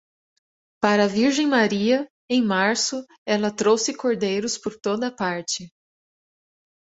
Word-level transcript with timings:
Para 0.81 1.03
a 1.03 1.07
Virgem 1.07 1.45
Maria, 1.47 2.09
em 2.27 2.43
março, 2.43 3.05
ela 3.23 3.55
trouxe 3.55 3.95
cordeiros 3.95 4.57
por 4.57 4.75
toda 4.81 5.15
parte. 5.15 5.71